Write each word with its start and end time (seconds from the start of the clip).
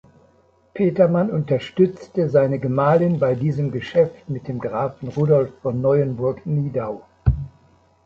Petermann 0.73 1.29
unterstützte 1.29 2.27
seine 2.27 2.57
Gemahlin 2.57 3.19
bei 3.19 3.35
diesem 3.35 3.69
Geschäft 3.69 4.27
mit 4.27 4.47
dem 4.47 4.57
Grafen 4.57 5.09
Rudolf 5.09 5.51
von 5.61 5.79
Neuenburg-Nidau. 5.79 7.03